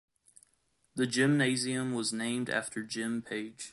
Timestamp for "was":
1.93-2.11